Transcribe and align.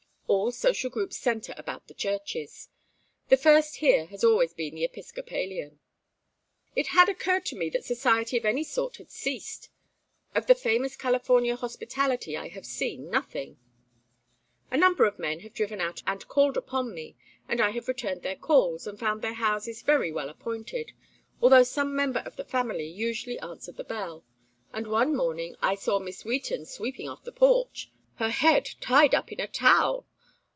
All 0.31 0.53
social 0.53 0.89
groups 0.89 1.17
centre 1.17 1.53
about 1.57 1.87
the 1.87 1.93
churches. 1.93 2.69
The 3.27 3.35
first 3.35 3.75
here 3.75 4.05
has 4.05 4.23
always 4.23 4.53
been 4.53 4.75
the 4.75 4.85
Episcopalian." 4.85 5.81
"It 6.73 6.87
had 6.87 7.09
occurred 7.09 7.45
to 7.47 7.57
me 7.57 7.69
that 7.71 7.83
society 7.83 8.37
of 8.37 8.45
any 8.45 8.63
sort 8.63 8.95
had 8.95 9.11
ceased. 9.11 9.67
Of 10.33 10.47
the 10.47 10.55
famous 10.55 10.95
California 10.95 11.57
hospitality 11.57 12.37
I 12.37 12.47
have 12.47 12.65
seen 12.65 13.09
nothing. 13.09 13.59
A 14.71 14.77
number 14.77 15.03
of 15.03 15.19
men 15.19 15.41
have 15.41 15.53
driven 15.53 15.81
out 15.81 16.01
and 16.07 16.25
called 16.29 16.55
upon 16.55 16.93
me, 16.95 17.17
and 17.49 17.59
I 17.59 17.71
have 17.71 17.89
returned 17.89 18.21
their 18.21 18.37
calls, 18.37 18.87
and 18.87 18.97
found 18.97 19.21
their 19.21 19.33
houses 19.33 19.81
very 19.81 20.13
well 20.13 20.29
appointed 20.29 20.93
although 21.41 21.63
some 21.63 21.93
member 21.93 22.19
of 22.21 22.37
the 22.37 22.45
family 22.45 22.87
usually 22.87 23.37
answered 23.39 23.75
the 23.75 23.83
bell; 23.83 24.23
and 24.71 24.87
one 24.87 25.13
morning 25.13 25.57
I 25.61 25.75
saw 25.75 25.99
Miss 25.99 26.23
Wheaton 26.23 26.67
sweeping 26.67 27.09
off 27.09 27.25
the 27.25 27.33
porch, 27.33 27.91
her 28.15 28.29
head 28.29 28.69
tied 28.79 29.13
up 29.13 29.33
in 29.33 29.41
a 29.41 29.47
towel. 29.47 30.07